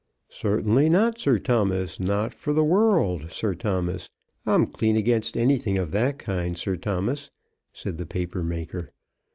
"Certainly 0.29 0.89
not, 0.89 1.19
Sir 1.19 1.37
Thomas; 1.37 1.99
not 1.99 2.33
for 2.33 2.53
the 2.53 2.63
world, 2.63 3.29
Sir 3.31 3.53
Thomas. 3.53 4.09
I'm 4.47 4.65
clean 4.65 4.97
against 4.97 5.37
anything 5.37 5.77
of 5.77 5.91
that 5.91 6.17
kind, 6.17 6.57
Sir 6.57 6.75
Thomas," 6.75 7.29
said 7.71 7.99
the 7.99 8.07
paper 8.07 8.41
maker. 8.41 8.93